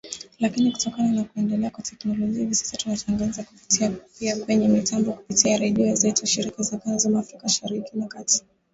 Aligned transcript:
Lakini 0.39 0.71
kutokana 0.71 1.11
na 1.11 1.23
kuendelea 1.23 1.69
kwa 1.69 1.83
teknolojia 1.83 2.39
hivi 2.39 2.55
sasa 2.55 2.77
tunatangaza 2.77 3.43
kupitia 3.43 3.91
pia 4.19 4.35
kwenye 4.45 4.67
mitambo 4.67 5.11
kupitia 5.13 5.57
redio 5.57 5.95
zetu 5.95 6.25
shirika 6.25 6.63
za 6.63 6.77
kanda 6.77 7.09
ya 7.09 7.19
Afrika 7.19 7.43
Mashariki 7.43 7.97
na 7.97 8.07
Kati 8.07 8.43